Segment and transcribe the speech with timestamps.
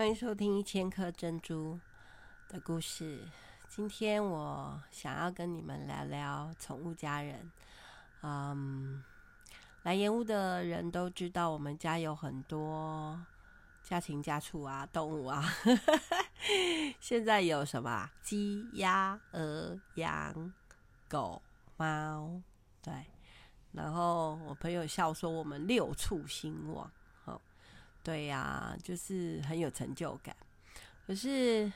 [0.00, 1.78] 欢迎收听一千颗珍珠
[2.48, 3.22] 的故事。
[3.68, 7.52] 今天我想要跟你们聊聊宠物家人。
[8.22, 9.04] 嗯，
[9.82, 13.20] 来盐屋的人都知道，我们家有很多
[13.82, 15.44] 家禽家畜啊，动物啊。
[16.98, 18.08] 现在有什么？
[18.22, 20.50] 鸡、鸭、鹅、羊、
[21.10, 21.42] 狗、
[21.76, 22.40] 猫，
[22.80, 23.04] 对。
[23.72, 26.90] 然后我朋友笑说，我们六畜兴旺。
[28.02, 30.34] 对呀、就是很有成就感。
[31.06, 31.70] 可是，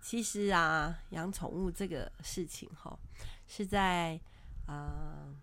[0.00, 2.98] 其实啊，养宠物这个事情，哈，
[3.46, 4.20] 是在
[4.66, 5.34] 呃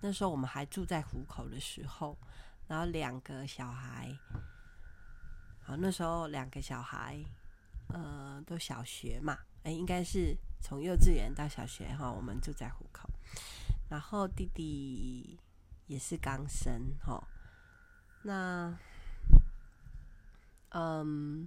[0.00, 2.16] 那时候我们还住在湖口的时候，
[2.68, 4.16] 然后两个小孩，
[5.62, 7.18] 好，那时候两个小孩，
[7.88, 13.08] 呃，都小学嘛，哎，应该是从幼稚园到小学哈，我们住在湖口，
[13.88, 15.38] 然后弟弟
[15.86, 17.26] 也是刚生哈。
[18.26, 18.76] 那，
[20.70, 21.46] 嗯，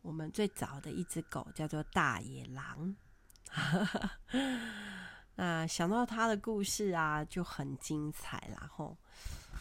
[0.00, 2.96] 我们最早的一只狗叫做大野狼。
[5.36, 8.48] 那想到它的故事啊，就很精彩。
[8.50, 8.96] 然后，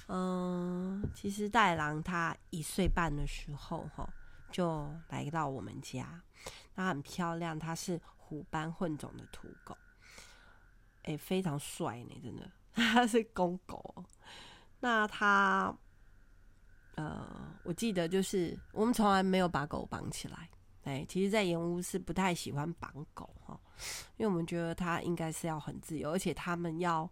[0.08, 4.08] 嗯，其实大野狼它一岁半的时候，哈，
[4.50, 6.22] 就来到我们家。
[6.73, 9.75] 它很漂亮，它是虎斑混种的土狗，
[11.03, 12.50] 哎，非常帅呢，真的。
[12.72, 14.06] 它是公狗。
[14.80, 15.78] 那它。
[16.95, 17.25] 呃，
[17.63, 20.49] 我记得就是我们从来没有把狗绑起来。
[20.83, 23.59] 哎，其实，在盐屋是不太喜欢绑狗哈，
[24.17, 27.11] 因为我们觉得它应该是要很自由，而且他们要，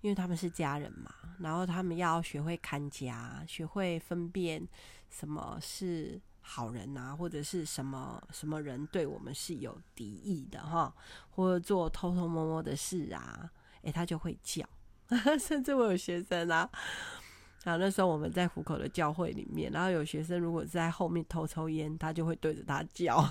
[0.00, 4.66] 因为他们是家人嘛，然后他们要学会看家，学会分辨
[5.10, 10.92] 什么是好人啊，或者是什么什么人对我们是有敌意的哈，
[11.30, 13.48] 或者做偷偷摸摸的事啊，
[13.84, 14.68] 哎，他就会叫，
[15.38, 16.68] 甚至我有学生啊。
[17.64, 23.26] 然后那时候我们在虎口的教会里面，然后有学生如果在后面偷抽烟，他就会对着他叫，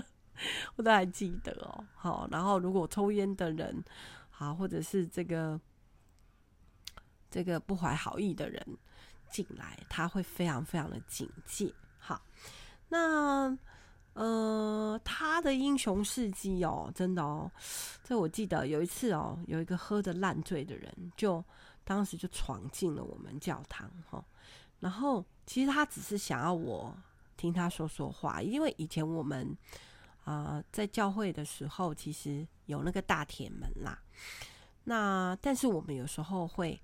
[0.76, 1.84] 我都还记得哦。
[1.94, 3.84] 好，然后如果抽烟的人，
[4.30, 5.60] 好，或者是这个
[7.30, 8.66] 这个不怀好意的人
[9.30, 11.70] 进来，他会非常非常的警戒。
[11.98, 12.22] 好，
[12.88, 13.54] 那
[14.14, 17.52] 呃，他的英雄事迹哦，真的哦，
[18.02, 21.44] 这我记得有一次哦，有一个喝得烂醉的人就。
[21.88, 24.22] 当时就闯进了我们教堂，哈，
[24.78, 26.94] 然后其实他只是想要我
[27.34, 29.56] 听他说说话，因为以前我们
[30.24, 33.98] 啊、在教会的时候，其实有那个大铁门啦。
[34.84, 36.78] 那但是我们有时候会，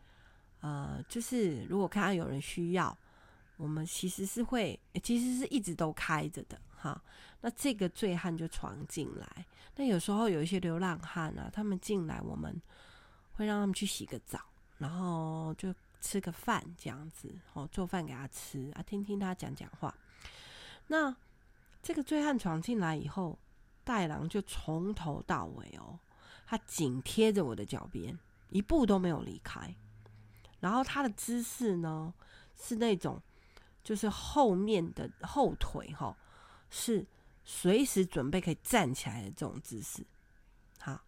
[0.61, 2.97] 呃，就是如果看到有人需要，
[3.59, 6.99] 我们其实是会，其实是一直都开着的，哈。
[7.43, 9.45] 那这个醉汉就闯进来，
[9.77, 12.59] 那有时候有一些流浪汉啊，他们进来，我们
[13.35, 14.41] 会让他们去洗个澡。
[14.85, 19.95] 然后就吃个饭这样子，哦，做饭给他吃啊，听听他讲讲话。
[20.89, 21.17] 那
[21.83, 23.39] 这个醉汉闯进来以后，
[23.83, 25.99] 大野狼就从头到尾哦，
[26.45, 28.19] 他紧贴着我的脚边，
[28.51, 29.75] 一步都没有离开。
[30.61, 32.13] 然后他的姿势呢，
[32.55, 33.23] 是那种
[33.83, 36.17] 就是后面的后腿哈、哦，
[36.69, 37.07] 是
[37.43, 40.05] 随时准备可以站起来的这种姿势，
[40.79, 41.01] 好，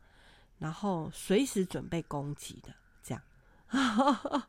[0.58, 2.74] 然后随时准备攻击的。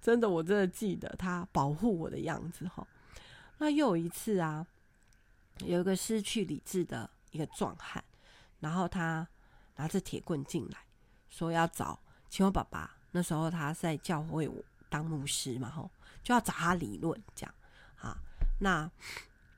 [0.00, 2.86] 真的，我真的记得他保护我的样子哈。
[3.58, 4.66] 那又有一次啊，
[5.64, 8.02] 有一个失去理智的一个壮汉，
[8.60, 9.26] 然后他
[9.76, 10.78] 拿着铁棍进来，
[11.28, 12.94] 说要找青蛙爸爸。
[13.10, 15.90] 那时候他在教会我当牧师嘛，吼，
[16.22, 17.54] 就要找他理论这样
[17.98, 18.16] 啊。
[18.60, 18.88] 那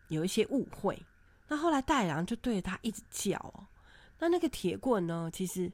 [0.09, 1.03] 有一些误会，
[1.49, 3.67] 那后来大野狼就对着他一直叫哦。
[4.21, 5.71] 那那个铁棍呢，其实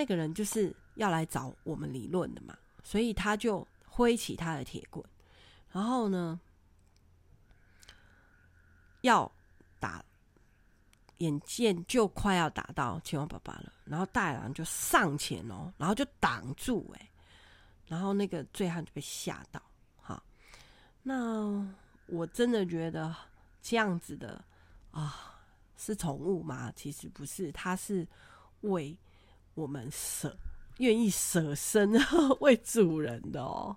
[0.00, 0.74] 那个人就是。
[0.96, 5.02] 要来找我们理论的嘛，所以他就挥起他的铁棍，
[5.70, 6.38] 然后呢，
[9.00, 9.30] 要
[9.78, 10.04] 打，
[11.18, 17.10] 眼见就快要打到青蛙爸爸了，然后大野狼就上前哦，然后就挡住哎，
[17.86, 19.62] 然后那个醉汉就被吓到，
[20.02, 20.22] 哈，
[21.02, 21.66] 那
[22.08, 23.14] 我真的觉得
[23.62, 24.44] 这样子的
[24.90, 25.40] 啊，
[25.78, 26.70] 是宠物吗？
[26.76, 28.06] 其实不是，它是
[28.62, 28.94] 为
[29.60, 30.36] 我们舍。
[30.78, 31.92] 愿意舍身
[32.40, 33.76] 为主人的哦，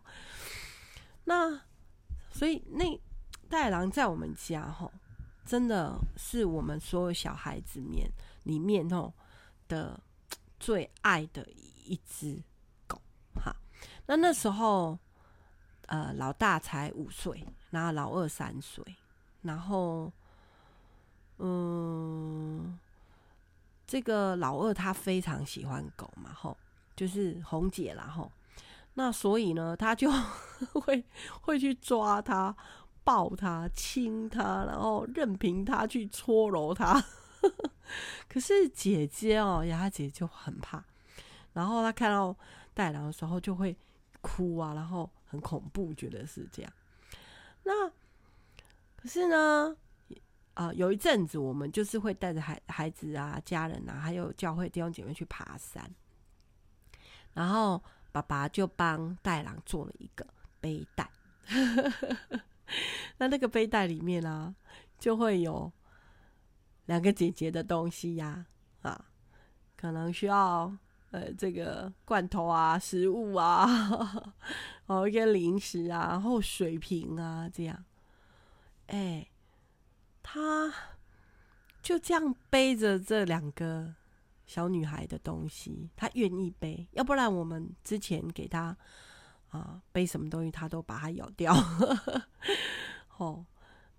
[1.26, 1.60] 那
[2.32, 2.86] 所以那
[3.50, 4.90] 大野狼在我们家哈，
[5.46, 8.10] 真的是我们所有小孩子面
[8.44, 9.14] 里面哦
[9.68, 10.00] 的
[10.62, 11.46] 最爱的
[11.84, 12.42] 一只
[12.88, 13.02] 狗
[13.36, 13.54] 哈。
[14.06, 14.98] 那那时候
[15.88, 18.82] 呃老大才五岁，然后老二三岁，
[19.42, 20.10] 然后
[21.40, 22.80] 嗯
[23.94, 26.58] 这个老二他非常喜欢狗嘛吼。
[26.96, 28.32] 就是红姐啦吼，
[28.96, 30.12] 那所以呢，他就
[30.82, 31.06] 会
[31.42, 32.56] 会去抓它，
[33.04, 37.04] 抱它、亲它，然后任凭他去搓揉它。
[38.28, 40.84] 可是姐姐哦，雅姐就很怕，
[41.54, 42.36] 然后她看到
[42.74, 43.78] 戴狼的时候就会
[44.22, 46.74] 哭啊，然后很恐怖，觉得是这样。
[47.64, 47.88] 那
[48.96, 49.76] 可是呢，
[50.54, 55.90] 呃，有一阵子我们就是会带着孩孩子啊、家人啊，还有教会弟兄姐妹去爬山，
[57.34, 60.26] 然后爸爸就帮戴郎做了一个
[60.60, 61.10] 背带。
[63.18, 64.54] 那那个背带里面啊，
[65.00, 65.72] 就会有。
[66.88, 68.46] 两个姐姐的东西呀，
[68.82, 69.06] 啊，
[69.78, 70.70] 可能需要
[71.12, 73.66] 呃这个罐头啊、食物啊，
[74.88, 77.86] 哦一些零食啊，然后水瓶啊，这样，
[78.88, 79.26] 哎，
[80.24, 80.74] 他
[81.84, 83.94] 就这样背着这两个
[84.48, 88.76] 小女孩的东西，他愿意背，要不然我们之前给他
[89.50, 91.54] 啊背什么东西，他都把它咬掉，
[93.18, 93.46] 哦，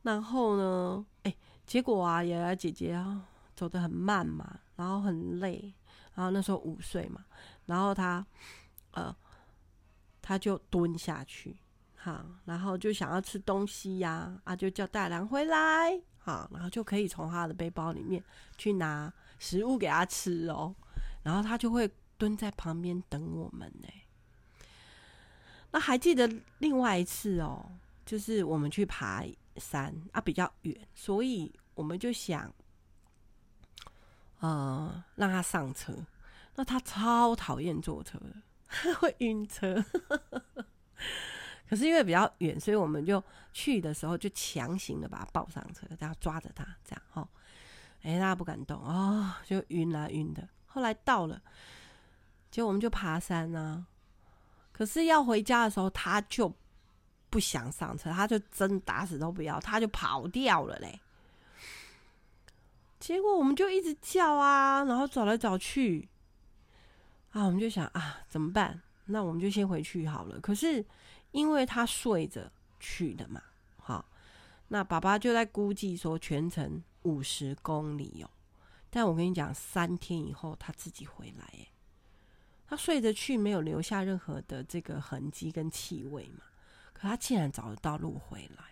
[0.03, 1.37] 然后呢，哎。
[1.67, 5.73] 结果啊，瑶瑶姐姐啊走得很慢嘛，然后很累，
[6.15, 7.25] 然后那时候五岁嘛，
[7.65, 8.23] 然后她
[8.91, 9.17] 呃，
[10.21, 11.57] 她就蹲下去，
[12.05, 18.23] 哈，然后就想要吃东西呀，啊，就叫大狼回来，好，然后就可以从他的背包里面
[18.59, 20.75] 去拿食物给他吃哦，
[21.23, 23.89] 然后他就会蹲在旁边等我们呢。
[25.71, 27.65] 那还记得另外一次哦，
[28.05, 29.25] 就是我们去爬。
[29.57, 32.53] 山啊比较远，所以我们就想，
[34.41, 35.95] 呃，让他上车。
[36.57, 38.35] 那他超讨厌坐车的，
[38.99, 39.85] 会晕车。
[41.75, 43.23] 可是因为比较远，所以我们就
[43.53, 47.29] 去的时候就强行的把他抱上车，然后抓着他这样哈。
[48.03, 50.49] 哎、欸，他不敢动哦，就晕啊晕的。
[50.67, 51.41] 后来到了，
[52.51, 53.87] 结果我们就爬山啊。
[54.73, 56.55] 可是要回家的时候，他就。
[57.31, 61.01] 不想上车，他就真打死都不要，他就跑掉了嘞。
[63.01, 66.09] 结果我们就一直叫啊，然后找来找去，
[67.33, 68.81] 啊，我们就想啊，怎么办？
[69.07, 70.39] 那我们就先回去好了。
[70.39, 70.87] 可是
[71.35, 72.49] 因为他睡着
[72.79, 73.43] 去的嘛，
[73.77, 74.05] 好，
[74.69, 78.31] 那爸爸就在估计说全程五十公里哦。
[78.89, 81.67] 但我跟你讲，三天以后他自己回来，哎，
[82.69, 86.45] 他睡着去，没有留下任何的这个痕迹跟气味嘛。
[86.93, 88.65] 可他竟然找得到路回来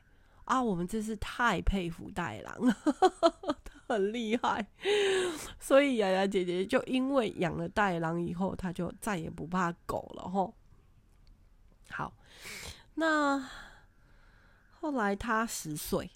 [0.45, 0.63] 啊！
[0.63, 2.77] 我们真是太佩服带狼了，
[3.65, 4.65] 他很厉害。
[5.59, 10.55] 所以雅雅姐姐就因为养了大野狼以后，她就再也不怕狗了吼。
[11.93, 12.13] 好，
[12.95, 13.49] 那
[14.81, 16.11] 后来他十岁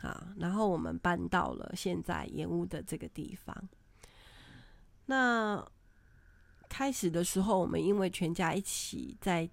[0.00, 3.68] 啊，然后我们搬到了现在岩屋的这个地方。
[5.06, 5.66] 那
[6.68, 9.48] 开始的时候，我们因为全家一起在。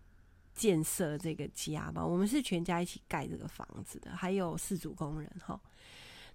[0.56, 5.60] 建设这个家嘛，我们是全家一起盖这个房子的，还有四组工人哈。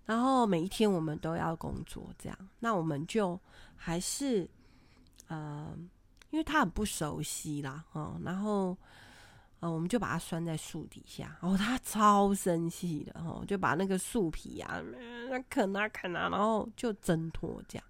[0.04, 3.40] 然后每一天我们都要工作，这样，那我们就
[3.76, 4.46] 还是，
[5.28, 5.74] 呃，
[6.28, 8.76] 因为他很不熟悉啦，哦，然后，
[9.60, 14.82] 呃，我们就把它拴在树底下，然哦，他超生气的哈，就把那个树皮啊，
[15.30, 17.86] 那啃啊啃啊，然后就挣脱这样。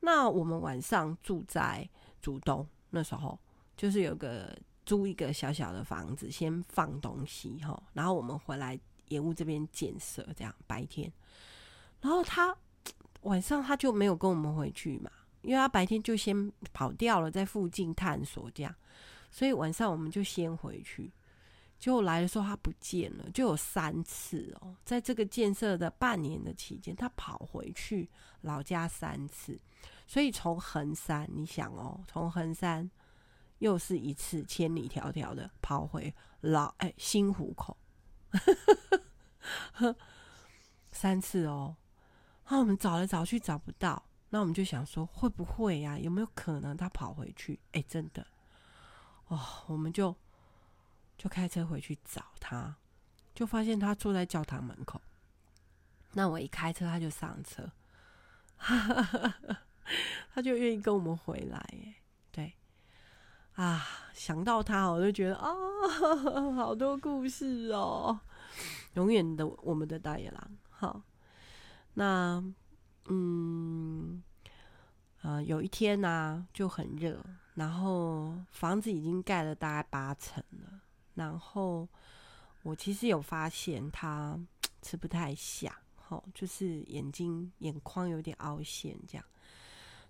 [0.00, 1.88] 那我们晚上住在
[2.22, 3.38] 竹东，那时候
[3.76, 4.56] 就是有个。
[4.86, 8.76] 租一个小小的房子，先放东西哈，然后我们回来
[9.08, 11.12] 岩屋这边建设，这样白天。
[12.00, 12.56] 然后他
[13.20, 15.08] 晚上他就没有跟我们回去嘛，
[15.42, 18.74] 因为他白天就先跑掉了，在附近探索这样，
[19.30, 21.12] 所以晚上我们就先回去。
[21.78, 28.08] 结果来的时候他不见了，就有三次哦，在这个建设的半年的期间，他跑回去
[28.42, 29.58] 老家三次，
[30.06, 32.90] 所以从横山，你想哦，从横山。
[33.60, 37.76] 又是一次千里迢迢的跑回老哎、新湖口，
[40.90, 41.76] 三次哦。
[42.48, 45.98] 那我们找来找去找不到，那我们就想说会不会呀、啊？
[45.98, 47.60] 有没有可能他跑回去？
[47.72, 48.26] 哎、真的
[49.30, 50.14] 哦，我们就
[51.18, 52.76] 就开车回去找他，
[53.34, 55.00] 就发现他坐在教堂门口。
[56.12, 57.70] 那我一开车他就上车，
[60.34, 61.94] 他就愿意跟我们回来耶。
[63.54, 63.84] 啊，
[64.14, 65.52] 想到他，我就觉得啊，
[66.56, 68.18] 好多故事哦，
[68.94, 70.50] 永远的我们的大野狼。
[70.70, 71.02] 好，
[71.92, 72.42] 那
[73.06, 74.22] 嗯，
[75.20, 77.22] 呃，有一天呢、啊，就很热，
[77.60, 80.80] 然后房子已经盖了大概八层了，
[81.12, 81.86] 然后
[82.62, 84.40] 我其实有发现他
[84.80, 89.24] 吃不太下，好，就是眼睛眼眶有点凹陷这样，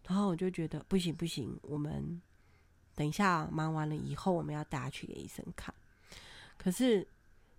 [0.06, 2.22] 然后我就觉得不行不行，我们。
[2.94, 5.74] 等一下，忙完了以后，我们要带他去给医生看。
[6.58, 7.06] 可是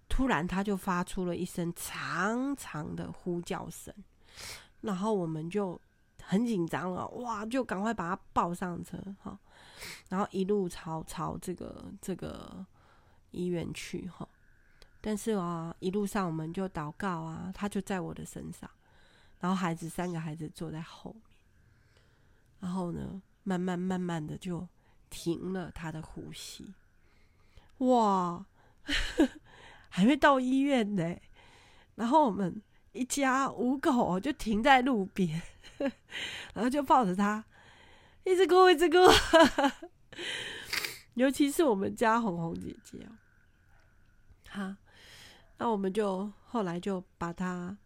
[0.07, 3.91] 突然他就发出了一声长长的呼叫声，
[4.81, 5.81] 然后我们就
[6.21, 9.39] 很紧张了，哇，就赶快把他抱上车，哈，
[10.09, 12.65] 然后一路朝朝这个这个
[13.31, 14.27] 医院去，哈。
[15.03, 18.69] 但是啊，一路上我们就祷告啊，他就在我的身上，
[19.39, 21.23] 然后孩子三个孩子坐在后面，
[22.59, 24.67] 然后呢，慢慢慢慢的就
[25.09, 26.73] 停了他的呼吸，
[27.79, 28.45] 哇，
[29.89, 31.17] 还没到医院呢，
[31.95, 32.61] 然后我们
[32.91, 35.41] 一家五口就停在路边，
[36.53, 37.43] 然后就抱着他，
[38.23, 38.97] 一直哭一直哭，
[41.15, 43.19] 尤其是我们家红红姐姐啊，
[44.49, 44.77] 哈。
[45.57, 47.77] 那我们就后来就把他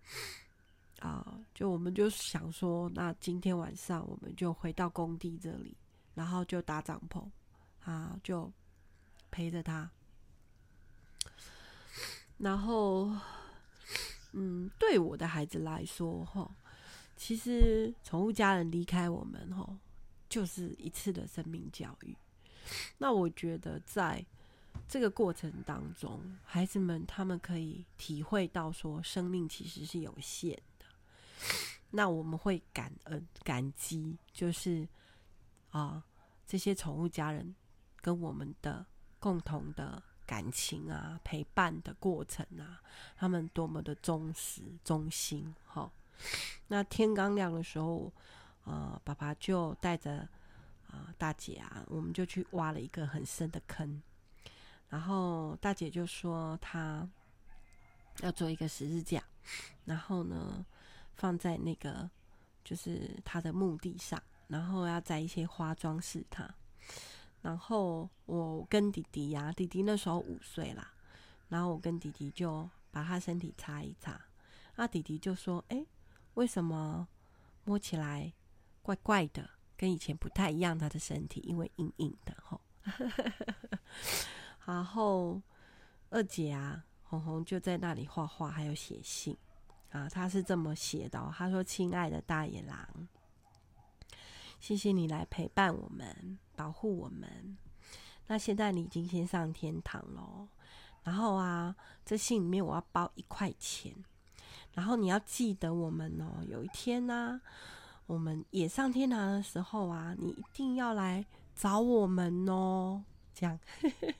[1.00, 5.76] 啊，就我们就想说，那今天晚上我们就回到工地这里，
[6.14, 7.30] 然后就搭帐篷
[7.84, 8.52] 啊，就
[9.30, 9.92] 陪着他。
[12.38, 13.12] 然后，
[14.32, 16.50] 嗯，对我的孩子来说，哈，
[17.18, 19.78] 其实宠物家人离开我们，哈，
[20.36, 22.18] 就是一次的生命教育。
[22.98, 24.26] 那我觉得在。
[24.90, 30.86] 这个过程当中，孩子们他们可以体会到说，生命其实是有限的。
[31.92, 34.86] 那我们会感恩、感激，就是
[35.72, 36.04] 啊，
[36.46, 37.56] 这些宠物家人
[38.02, 38.86] 跟我们的
[39.18, 42.84] 共同的感情啊、陪伴的过程啊，
[43.16, 45.56] 他们多么的忠实、忠心。
[45.66, 45.90] 哈，
[46.68, 48.12] 那天刚亮的时候，
[48.66, 50.28] 啊，爸爸就带着
[50.88, 54.02] 啊大姐啊，我们就去挖了一个很深的坑。
[54.90, 57.08] 然后大姐就说她
[58.22, 59.24] 要做一个十字架，
[59.86, 60.66] 然后呢
[61.16, 62.10] 放在那个
[62.64, 66.50] 就是她的墓地上，然后要摘一些花装饰它。
[67.42, 70.92] 然后我跟弟弟呀、弟弟那时候五岁啦，
[71.50, 74.20] 然后我跟弟弟就把他身体擦一擦，
[74.76, 75.86] 那弟弟就说：“哎，
[76.36, 77.08] 为什么
[77.64, 78.34] 摸起来
[78.86, 80.78] 怪怪的，跟以前不太一样？
[80.78, 82.62] 他的身体因为硬硬的吼。
[84.64, 85.42] ”然后
[86.12, 89.36] 二姐啊，红红就在那里画画，还有写信
[89.90, 90.08] 啊。
[90.08, 93.08] 她是这么写的哦，她说：“亲爱的大野狼，
[94.60, 97.58] 谢谢你来陪伴我们，保护我们。
[98.28, 100.48] 那现在你已经先上天堂喽。
[101.02, 101.76] 然后啊，
[102.06, 103.96] 这信里面我要包一块钱。
[104.74, 107.42] 然后你要记得我们哦，有一天呢，
[108.06, 113.04] 我们也上天堂的时候啊，你一定要来找我们哦。
[113.34, 113.60] 这样。”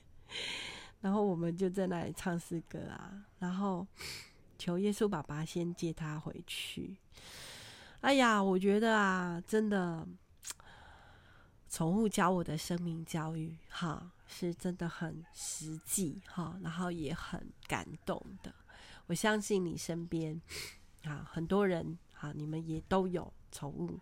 [1.00, 3.86] 然后我们就在那里唱诗歌啊，然后
[4.58, 6.96] 求耶稣爸爸先接他回去。
[8.00, 10.06] 哎呀，我觉得啊，真的，
[11.68, 18.52] 宠物教我的生命教育，哈，是真的很实际，哈，然后也很感动的。
[19.06, 20.40] 我相信你身边
[21.04, 23.98] 啊，很多人啊，你们也都有宠物，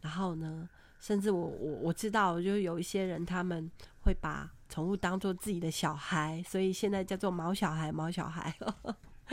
[0.00, 0.68] 然后呢，
[0.98, 3.70] 甚至我我我知道，就是有一些人他们
[4.02, 4.50] 会把。
[4.70, 7.90] 宠物当做自己的小孩，所以现在叫做毛小孩。
[7.90, 8.56] 毛小孩，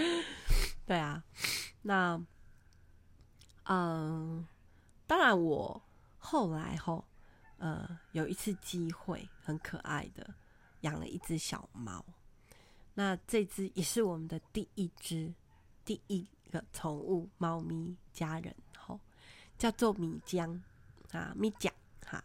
[0.84, 1.24] 对啊。
[1.84, 2.20] 那，
[3.66, 4.44] 嗯，
[5.06, 5.80] 当然，我
[6.18, 7.06] 后来后，
[7.60, 10.34] 呃，有一次机会，很可爱的
[10.82, 12.04] 养了一只小猫。
[12.96, 15.32] 那这只也是我们的第一只
[15.86, 18.56] 第一个宠物猫咪家人，
[19.58, 20.60] 叫做米浆
[21.12, 21.70] 啊，米浆
[22.06, 22.24] 哈。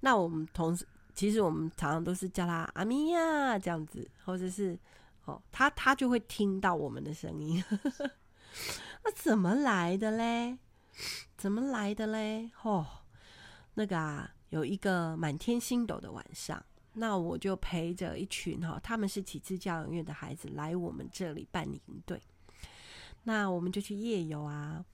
[0.00, 0.86] 那我们同时。
[1.14, 4.78] 其实我们常常都是叫他阿咪呀这样子，或者是
[5.24, 7.64] 哦，他他就会听到我们的声音。
[9.02, 10.58] 那怎么来的嘞？
[11.38, 12.50] 怎么来的嘞？
[12.62, 12.86] 哦，
[13.72, 22.20] 那个啊，有一个满天星斗的晚上，那我就陪着一群哈，他们是启智教养院的孩子来我们这里办营队。
[23.22, 24.84] 那我们就去夜游啊，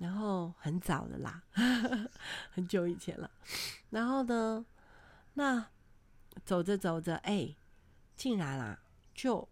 [0.00, 1.42] 然后很早的啦，
[2.50, 3.30] 很久以前了。
[3.90, 4.66] 然后呢？
[5.34, 5.64] 那
[6.44, 7.56] 走着走着，哎、欸，
[8.16, 8.82] 竟然啊，
[9.14, 9.48] 就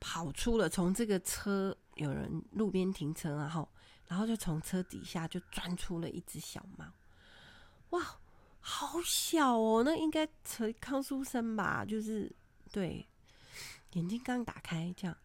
[0.00, 3.68] 跑出了从这个车有人路边停车，然后，
[4.08, 6.86] 然后就从车底下就钻出了一只小猫，
[7.90, 8.18] 哇，
[8.60, 12.34] 好小哦，那应该才康书生吧，就是
[12.72, 13.06] 对，
[13.92, 15.16] 眼睛刚打开这样。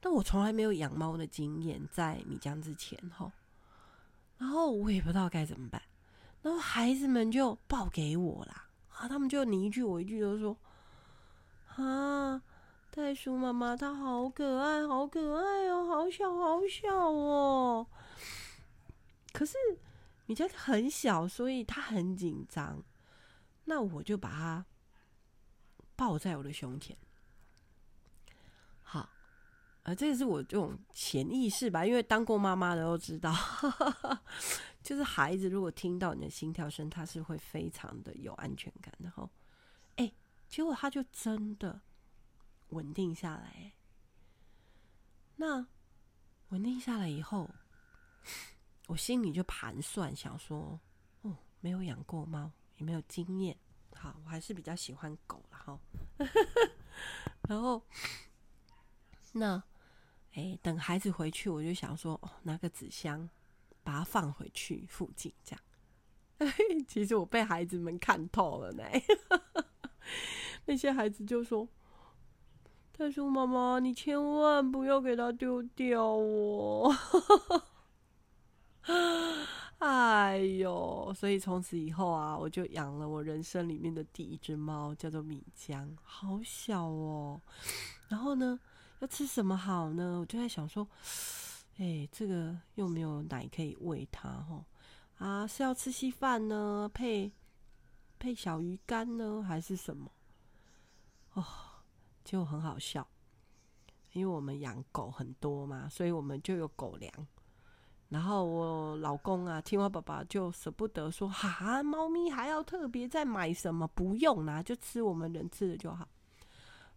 [0.00, 3.30] 但我从来没有养猫的经验，在米江之前哈，
[4.38, 5.82] 然后我也不知道该怎么办。
[6.42, 10.56] 然后孩子们就抱给我啦，啊，他们就你一句我一句都说，
[11.76, 12.42] 啊，
[12.90, 17.86] 袋鼠妈妈它好可爱，好可爱哦，好小好小哦。
[19.32, 19.58] 可是
[20.24, 22.82] 米浆很小，所以它很紧张。
[23.64, 24.64] 那我就把它
[25.94, 26.96] 抱在我的胸前，
[29.94, 33.34] 这个是我这种潜意识吧，因为当过妈妈的都知道，
[34.82, 39.10] 就是孩子如果听到你的心跳声，他是会非常的有安全感，的。
[39.10, 39.28] 哈，
[39.96, 40.12] 哎，
[40.48, 41.80] 结果他就真的
[42.68, 43.72] 稳定下来。
[45.36, 45.66] 那
[46.50, 47.48] 稳定下来以后，
[48.86, 50.78] 我心里就盘算，想说，
[51.22, 53.56] 哦，没有养过猫，也没有经验，
[53.94, 55.80] 好，我还是比较喜欢狗，然后，
[57.48, 57.82] 然后，
[59.32, 59.62] 那。
[60.34, 63.28] 哎，等孩子回去，我就想说，哦，拿个纸箱
[63.82, 65.60] 把它放回去附近，这样。
[66.88, 68.84] 其实我被孩子们看透了呢。
[70.66, 71.68] 那些孩子就说
[72.96, 76.94] ：“他说妈妈，你千万不要给他丢掉哦。
[79.78, 87.40] ”哎呦，所以从此以后啊，我就养了我人生里面的第一只猫，叫做米浆，好小哦。
[88.08, 88.58] 然后呢，
[89.00, 90.20] 要吃什么好呢？
[90.20, 90.86] 我就在想说，
[91.78, 94.62] 哎，这个又没有奶可以喂它吼，
[95.16, 97.32] 啊，是要吃稀饭呢，配
[98.18, 100.12] 配小鱼干呢，还是什么？
[101.32, 101.42] 哦，
[102.22, 103.08] 就很好笑，
[104.12, 107.10] 因为我们养狗很多嘛，所以我们就有狗粮。
[108.10, 113.88] 然后我老公啊，青蛙爸爸就舍不得说，哈，猫咪还要特别再买什么？
[113.88, 116.06] 不用啦，就吃我们人吃的就好。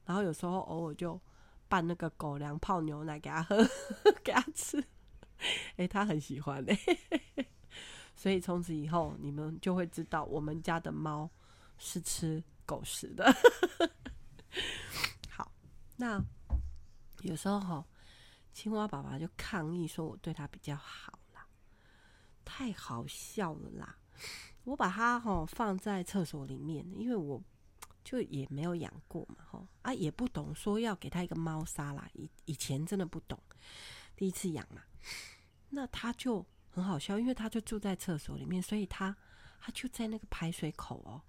[0.03, 1.17] 然后有时候偶尔就。
[1.73, 3.57] 拌那个狗粮泡牛奶给他喝，
[4.23, 4.79] 给他吃，
[5.39, 6.77] 哎、欸，他很喜欢哎，
[8.15, 11.27] 所以从此以后你们就会知道我们家的猫
[11.79, 13.25] 是吃狗食的。
[15.31, 15.51] 好，
[15.97, 16.23] 那
[17.23, 17.83] 有时候
[18.53, 21.47] 青蛙爸爸就抗议说我对他比较好啦，
[22.45, 23.97] 太好笑了啦！
[24.63, 27.41] 我把它放在厕所里面，因为我。
[28.03, 32.09] 就也没有养过嘛，吼啊，也不懂说要给他一个猫砂啦。
[32.13, 33.37] 以以前真的不懂，
[34.15, 34.81] 第一次养嘛，
[35.69, 39.15] 那他就很好笑，因为他就住在厕所里面，所以他
[39.59, 41.21] 他就在那个排水口哦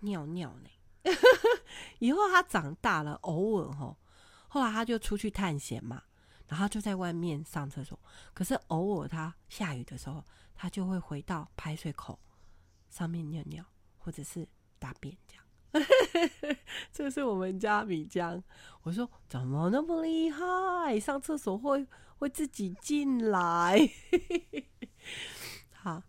[0.00, 0.70] 尿尿呢。
[1.98, 3.96] 以后他长大了，偶尔吼，
[4.48, 6.02] 后来他就出去探险嘛，
[6.46, 7.98] 然后就在外面上厕所。
[8.32, 12.18] 可是偶尔他下雨的时候，他就会回到排水口
[12.88, 13.64] 上面尿尿，
[13.98, 15.41] 或者是大便这样。
[16.92, 18.42] 这是我们家米浆。
[18.82, 20.98] 我说怎么那么厉害？
[21.00, 23.78] 上厕所会会自己进来？
[25.72, 26.02] 好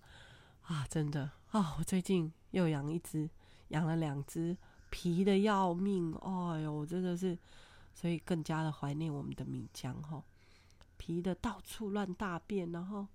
[0.63, 1.75] 啊，真的啊！
[1.77, 3.29] 我最近又养一只，
[3.69, 4.57] 养了两只，
[4.89, 6.13] 皮的要命。
[6.15, 7.37] 哎呦，我真的是，
[7.93, 10.23] 所以更加的怀念我们的米浆哈。
[10.97, 13.07] 皮的到处乱大便，然后。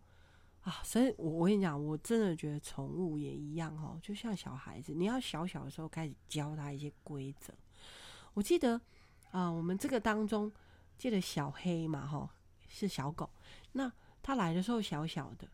[0.62, 7.54] 啊，所以我我跟你讲，我真的觉得宠物也一样哦，就像小孩子，你要小小的时候开始教他一些规则。
[8.34, 8.78] 我记得
[9.30, 10.52] 啊、我们这个当中
[10.98, 12.28] 记得小黑嘛，哈，
[12.68, 13.30] 是小狗。
[13.72, 13.90] 那
[14.22, 15.48] 他来的时候小小的，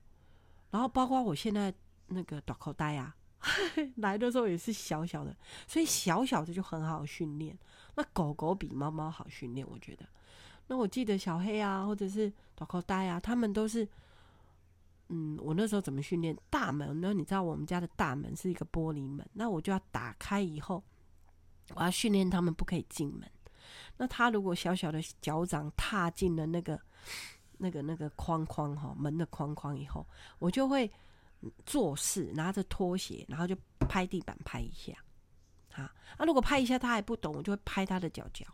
[0.70, 1.72] 然后包括我现在
[2.08, 3.14] 那个短口袋啊，
[3.96, 5.36] 来的时候也是小小的，
[5.68, 7.56] 所以小小的就很好训练。
[7.94, 10.04] 那狗狗比猫猫好训练，我觉得。
[10.66, 13.86] 那我记得小黑啊，或者是短口袋啊，他们都是。
[15.08, 17.12] 嗯，我那时候怎么训练大门呢？
[17.12, 20.82] 你知道我们家的大门是一个玻璃门，那我就要打开以后，
[21.74, 23.30] 我要训练他们不可以进门。
[23.98, 26.80] 那他如果小小的脚掌踏进了那个、
[27.58, 30.06] 那个、那个框框哈，门的框框以后，
[30.38, 30.90] 我就会
[31.66, 34.92] 做事，拿着拖鞋，然后就拍地板拍一下。
[35.74, 38.46] 啊，那如果拍一下他还不懂，我就会拍他的脚脚，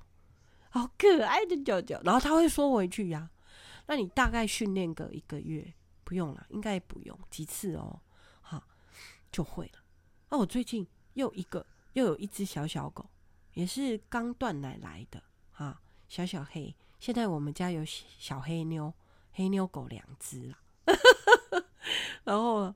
[0.68, 3.30] 好可爱的脚脚，然后他会说回去呀。
[3.86, 5.72] 那你大概训练个一个月。
[6.10, 8.00] 不用了，应该不用几次哦，
[8.42, 8.60] 哈，
[9.30, 9.78] 就会了。
[10.28, 13.08] 那、我最近又一个又有一只小小狗，
[13.54, 16.74] 也是刚断奶来的，哈，小小黑。
[16.98, 18.92] 现在我们家有小黑妞、
[19.32, 20.58] 黑妞狗两只了。
[22.24, 22.74] 然后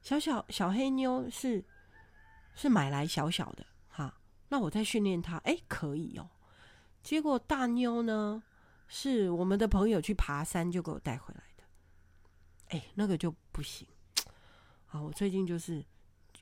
[0.00, 1.62] 小小小黑妞是
[2.54, 4.18] 是买来小小的，哈。
[4.48, 6.30] 那我在训练它，哎，可以哦。
[7.02, 8.42] 结果大妞呢，
[8.86, 11.42] 是我们的朋友去爬山就给我带回来。
[12.68, 13.86] 哎，那个就不行。
[14.86, 15.84] 好，我最近就是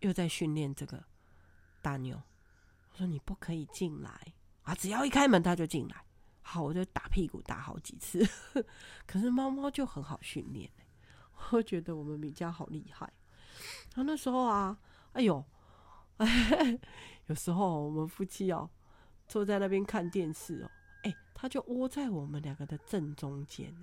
[0.00, 1.04] 又在训练这个
[1.82, 2.20] 大妞。
[2.92, 4.74] 我说你不可以进来啊！
[4.74, 6.04] 只要一开门，它就进来。
[6.42, 8.26] 好，我就打屁股打好几次。
[9.06, 10.70] 可是猫猫就很好训练。
[11.52, 13.12] 我觉得我们米家好厉害。
[13.94, 14.78] 然后那时候啊，
[15.12, 15.44] 哎呦，
[16.16, 16.78] 哎，
[17.26, 18.70] 有时候我们夫妻哦，
[19.28, 20.70] 坐在那边看电视哦，
[21.04, 23.74] 哎，它就窝在我们两个的正中间。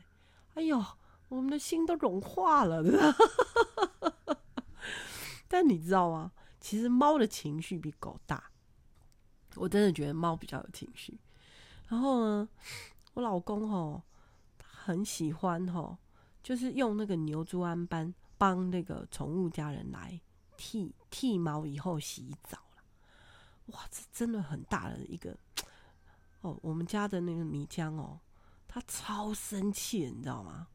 [0.56, 0.84] 哎呦！
[1.34, 2.84] 我们的心都融化了，
[5.50, 6.32] 但你知道吗？
[6.60, 8.52] 其实猫的情绪比狗大。
[9.56, 11.20] 我真的觉得猫比较有情绪。
[11.88, 12.48] 然后呢，
[13.16, 14.04] 我老公吼，
[14.64, 15.98] 很喜欢吼，
[16.44, 20.22] 就是用那个牛猪胺斑帮那个宠物家人来
[20.56, 22.60] 剃剃毛以后洗澡。
[23.68, 25.36] 哇，这真的很大的一个
[26.42, 26.56] 哦！
[26.62, 28.20] 我们家的那个米浆哦，
[28.68, 30.68] 他超生气，你知道吗？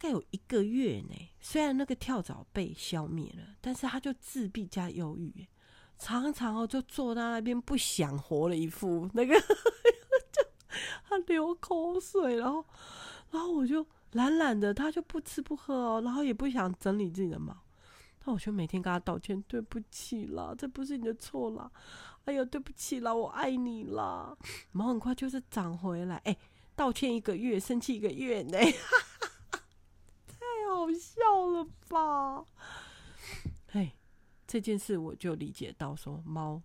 [0.00, 5.44] 大概有一个月呢，虽然那个跳蚤被消灭了，但是他就自闭加忧郁，
[5.98, 9.34] 常常哦就坐在那边不想活了，一副那个
[10.30, 10.40] 就
[11.08, 12.64] 他流口水，然后
[13.32, 17.52] 然后我就懒懒的，他就不吃不喝哦，然后也不想整理自己的毛，
[18.24, 21.68] 那我就每天跟他道歉，对不起啦，这不是你的错啦，
[22.24, 24.36] 哎呦对不起啦，我爱你啦，
[24.70, 26.38] 毛很快就是长回来，哎，
[26.76, 28.58] 道歉一个月，生气一个月呢。
[30.78, 32.44] 好笑了吧？
[33.70, 33.92] 嘿，
[34.46, 36.62] 这件事我就理解到，说猫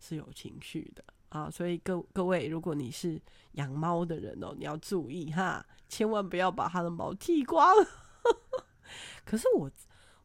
[0.00, 3.20] 是有情绪的啊，所以各各位，如果你是
[3.52, 7.72] 养猫的人哦，你要注意哈，千万不要把它的毛剃光。
[9.24, 9.70] 可是我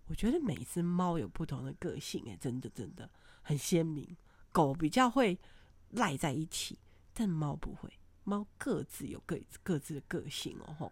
[0.07, 3.09] 我觉得每只猫有不同的个性，哎，真的真的
[3.41, 4.15] 很鲜明。
[4.51, 5.37] 狗比较会
[5.89, 6.79] 赖在一起，
[7.13, 7.91] 但猫不会，
[8.23, 10.73] 猫各自有各各自的个性哦。
[10.79, 10.91] 吼，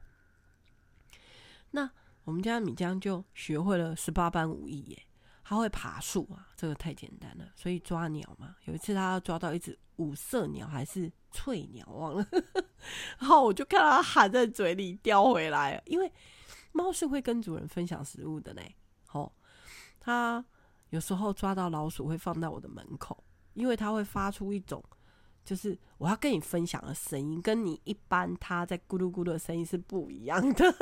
[1.71, 1.89] 那。
[2.25, 5.03] 我们家米江就学会了十八般武艺耶，
[5.43, 7.45] 他会爬树啊，这个太简单了。
[7.55, 12.27] 所以抓鸟嘛，有一次他抓到一只五色鸟还是翠鸟，忘了，
[13.19, 16.11] 然后我就看到他含在嘴里叼回来，因为
[16.71, 18.61] 猫是会跟主人分享食物的呢。
[19.11, 19.31] 哦，
[19.99, 20.43] 他
[20.89, 24.83] 有时候抓到老鼠会放在我的门口，因为它会发出一种
[25.43, 30.75] 就是我要跟你分享的声音，跟你一般它在咕噜咕噜的声音是不一样的。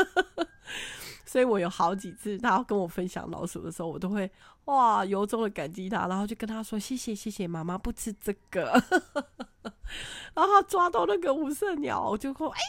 [1.25, 4.29] 所以我有好几次，他跟我分享老鼠的时候，我都会
[4.65, 8.71] 哇由衷的感激他，然后就跟他说谢谢谢谢，妈妈不吃这个。
[10.33, 12.59] 然后他抓到那个五色鸟，我就说哎、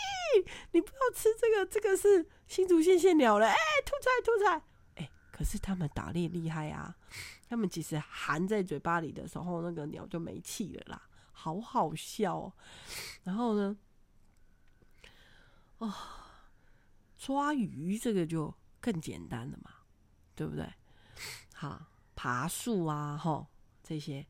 [0.73, 4.63] 你不要吃这个，这个是新竹线线鸟了，哎、欸，吐菜吐菜，
[4.97, 6.95] 哎、可是他们打猎厉害啊，
[7.49, 11.03] 他们其实含在嘴巴里的时候，那个鸟就没气了啦，
[11.33, 12.53] 好好笑哦。
[13.25, 13.77] 然后呢，
[15.79, 15.93] 哦。
[17.25, 19.71] 抓鱼这个就更简单了嘛，
[20.35, 20.71] 对不对？
[21.55, 23.47] 好，爬树啊，吼
[23.83, 24.27] 这些。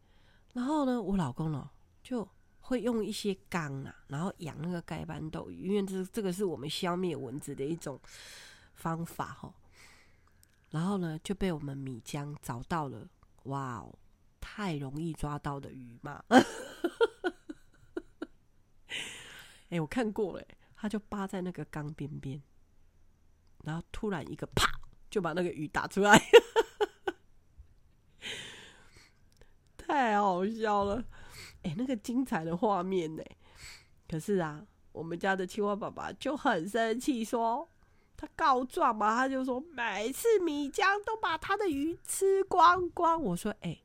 [0.52, 1.68] 然后呢，我老公呢
[2.04, 2.28] 就
[2.60, 8.00] 会用一些缸啊，然后养那个盖斑斗鱼，因为这这个是我们消灭蚊子的一种
[8.74, 9.52] 方法吼。
[10.70, 13.08] 然后呢，就被我们米浆找到了，
[13.44, 13.98] 哇哦，
[14.40, 16.24] 太容易抓到的鱼嘛！
[19.70, 22.40] 哎，我看过了，他就扒在那个缸边边。
[23.64, 24.70] 然后突然一个啪，
[25.10, 26.20] 就把那个鱼打出来，
[29.76, 31.04] 太好笑了！
[31.62, 33.22] 哎，那个精彩的画面呢？
[34.08, 37.68] 可是啊，我们家的青蛙爸爸就很生气，说
[38.16, 43.20] 他告状嘛，他就说每次米浆都把他的鱼吃光光。
[43.20, 43.78] 我说，哎，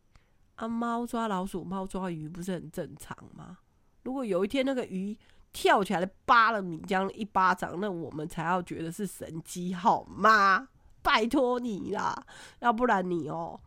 [0.56, 3.60] 啊，猫抓老鼠，猫抓鱼不是很正常吗？
[4.04, 5.18] 如果有一天那个鱼，
[5.51, 10.69] 跳起来扒了米浆一巴掌，那我们才要觉得是神机好吗？
[11.01, 12.25] 拜托你啦，
[12.59, 13.59] 要不然你哦、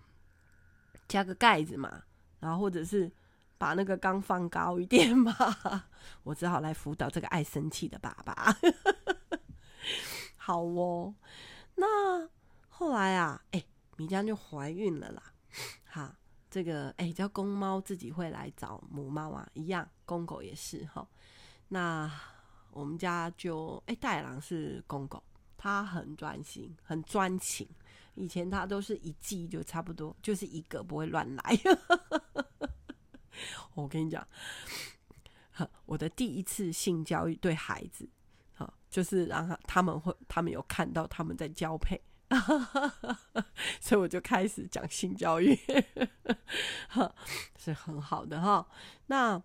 [1.08, 2.02] 加个盖子嘛，
[2.40, 3.10] 然后或者是
[3.56, 5.34] 把那个缸放高一点嘛。
[6.24, 8.54] 我只好来辅导这个爱生气的爸爸。
[10.36, 11.14] 好哦，
[11.76, 12.28] 那
[12.68, 13.66] 后来啊，哎、欸，
[13.96, 15.22] 米江就怀孕了啦。
[15.84, 16.16] 哈，
[16.50, 21.06] 这个哎、叫公猫自己会来找母猫啊，一样，公狗也是哈。
[21.72, 22.11] 那
[22.70, 25.22] 我们家就哎，大野狼是公狗，
[25.56, 27.66] 它很专心，很专情。
[28.14, 31.58] 以前它都是一季就差不多，就是一个不会乱来。
[33.72, 34.28] 我跟你讲，
[35.87, 38.06] 我的第一次性教育对孩子，
[38.90, 41.98] 就是让他他们会，他们有看到他们在交配，
[43.80, 45.58] 所以我就开始讲性教育，
[47.56, 48.68] 是很好的哈。
[49.06, 49.42] 那。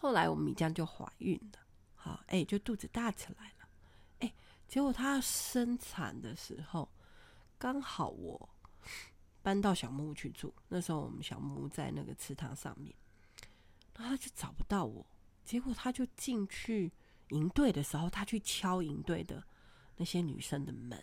[0.00, 1.58] 后来我们米浆就怀孕了，
[1.94, 3.68] 好，哎、就肚子大起来了，
[4.20, 4.34] 哎、欸，
[4.66, 6.90] 结果她生产的时候，
[7.58, 8.48] 刚好我
[9.42, 12.94] 搬到小木屋去住，那时候我们小木屋在那个池塘上面，
[13.94, 15.04] 然后他就找不到我，
[15.44, 16.90] 结果他就进去
[17.28, 19.44] 营队的时候，他去敲营队的
[19.96, 20.98] 那些女生的门，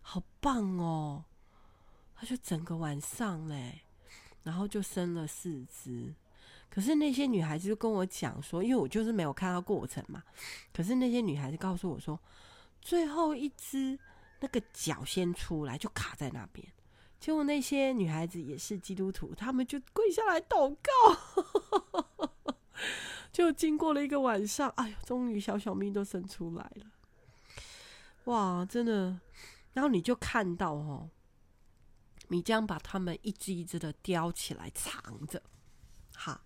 [0.00, 1.24] 好棒哦，
[2.14, 3.80] 他就整个晚上嘞，
[4.44, 6.14] 然后就生了四只。
[6.74, 10.24] 可是那些女孩子就跟我讲说，因为我就是没有看到过程嘛。
[10.72, 12.18] 可是那些女孩子告诉我说，
[12.80, 13.96] 最后一只
[14.40, 16.66] 那个脚先出来，就卡在那边。
[17.20, 22.24] 结果那些女孩子也是基督徒，她们就跪下来祷告。
[23.32, 26.86] 就经过了一个晚上，哎呦，终于小小咪都生出来了，
[28.24, 29.20] 哇，真的。
[29.72, 31.08] 然后你就看到哦，
[32.28, 35.42] 米浆把它们一只一只的叼起来藏着，
[36.14, 36.43] 好，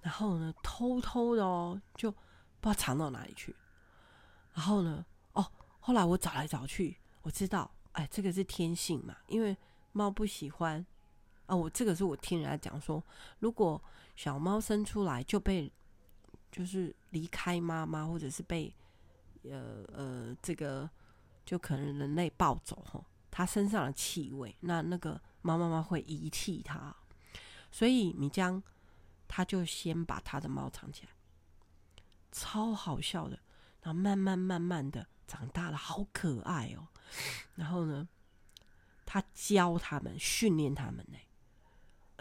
[0.00, 2.18] 然后呢，偷偷的哦，就不
[2.62, 3.54] 知道藏到哪里去。
[4.54, 9.56] 然后呢，哦，后来我找来找去，我知道，哎，这个是天性嘛，因为
[9.92, 10.84] 猫不喜欢。
[11.46, 13.02] 啊，我这个是我听人家讲说，
[13.40, 13.82] 如果
[14.16, 15.72] 小猫生出来就被，
[16.50, 18.74] 就是离开妈妈，或者是被，
[19.44, 20.88] 呃呃，这个。
[21.42, 26.94] 就可能人类抱走吼，它身上的气味，那那个猫妈妈会遗弃它，
[27.72, 28.62] 所以米浆
[29.32, 31.12] 他就先把他的猫藏起来，
[32.32, 33.38] 超好笑的，
[33.80, 36.88] 然后慢慢慢慢的长大了，好可爱哦。
[37.54, 38.08] 然后呢，
[39.06, 41.16] 他教他们训练他们呢，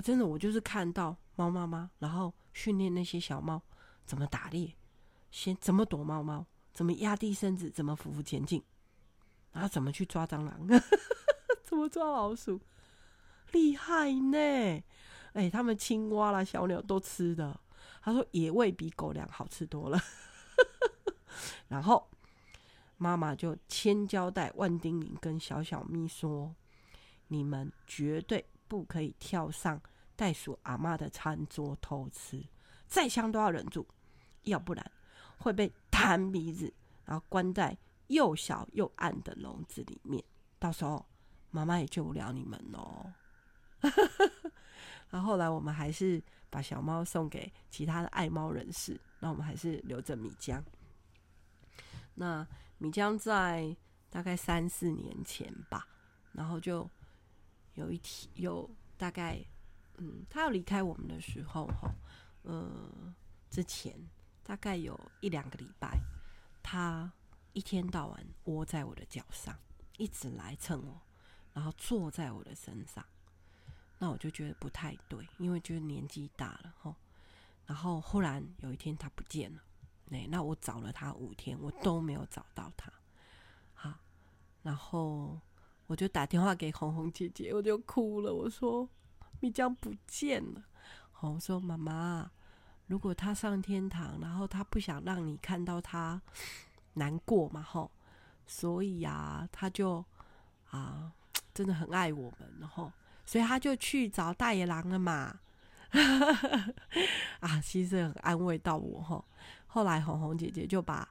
[0.03, 3.59] 真的，我就是看到猫妈妈，然后训练那些小猫
[4.05, 4.71] 怎么打猎，
[5.31, 8.63] 先怎么躲猫猫，怎么压低身子，怎么匍匐前进。
[9.51, 10.67] 然后怎么去抓蟑螂？
[11.65, 12.61] 怎么抓老鼠？
[13.51, 14.83] 厉害呢！
[15.33, 17.59] 哎、他们青蛙啦、小鸟都吃的。
[18.01, 19.99] 他说野味比狗粮好吃多了。
[21.67, 22.09] 然后
[22.97, 26.55] 妈妈就千交代万叮咛跟小小咪说
[27.27, 29.81] ：“你们绝对不可以跳上
[30.15, 32.43] 袋鼠阿妈的餐桌偷吃，
[32.87, 33.85] 再香都要忍住，
[34.43, 34.91] 要不然
[35.37, 36.73] 会被弹鼻子，
[37.05, 37.77] 然后关在。”
[38.09, 40.23] 又小又暗的笼子里面，
[40.57, 41.05] 到时候
[41.51, 43.13] 妈妈也救不了你们哦。
[45.09, 50.63] 然后来我们还是把小猫送给其他的爱猫人士，那我们还是留着米浆。
[52.15, 52.45] 那
[52.77, 53.75] 米浆在
[54.09, 55.87] 大概三四年前吧，
[56.31, 56.89] 然后就
[57.73, 59.43] 有一天有大概
[59.97, 61.91] 嗯，他要离开我们的时候哈，
[62.43, 63.13] 呃，
[63.49, 63.93] 之前
[64.43, 65.99] 大概有一两个礼拜，
[66.61, 67.11] 他。
[67.51, 69.57] 一天到晚窝在我的脚上，
[69.97, 71.01] 一直来蹭我，
[71.51, 73.03] 然后坐在我的身上，
[73.99, 76.95] 那我就觉得不太对，因为就是年纪大了吼。
[77.67, 79.61] 然后忽然有一天他不见了，
[80.05, 82.91] 那那我找了他五天，我都没有找到他。
[83.75, 83.93] 好，
[84.63, 85.39] 然后
[85.85, 88.89] 我就打电话给红红姐姐，我就哭了，我说
[89.39, 90.63] 米浆不见了。
[91.11, 92.31] 红说妈妈，
[92.87, 96.21] 如果他上天堂，然后他不想让你看到他。
[96.95, 97.89] 难过嘛，吼，
[98.45, 100.03] 所以啊，他就
[100.71, 101.13] 啊，
[101.53, 102.91] 真的很爱我们，然后，
[103.29, 105.39] 所以他就去找大野狼了嘛，
[107.41, 109.23] 啊，其实很安慰到我，吼。
[109.67, 111.07] 后来红红姐姐就把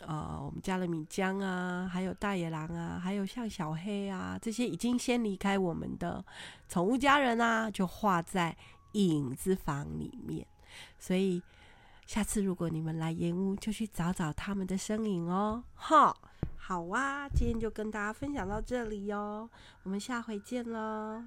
[0.00, 6.24] 呃我们家的米浆啊，还有大野狼啊，还有像小黑啊这些已经先离开我们的
[6.68, 8.56] 宠物家人啊，就画在
[8.94, 10.44] 影子房里面，
[10.98, 11.40] 所以。
[12.06, 15.64] 下次如果你们来盐屋，就去找找他们的身影哦。
[15.74, 16.14] 哈，
[16.58, 19.48] 好啊，今天就跟大家分享到这里哟，
[19.84, 21.24] 我们下回见喽。